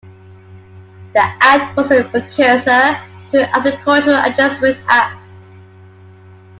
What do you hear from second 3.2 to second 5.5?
to the Agricultural Adjustment Act.